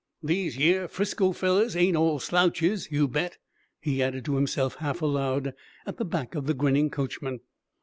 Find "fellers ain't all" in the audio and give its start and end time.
1.31-2.17